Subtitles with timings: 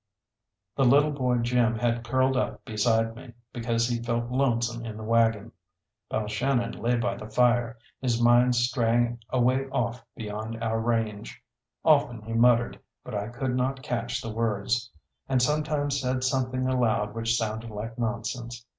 [0.75, 5.03] The little boy Jim had curled up beside me because he felt lonesome in the
[5.03, 5.51] waggon.
[6.09, 11.39] Balshannon lay by the fire, his mind straying away off beyond our range.
[11.85, 14.89] Often he muttered, but I could not catch the words,
[15.29, 18.65] and sometimes said something aloud which sounded like nonsense.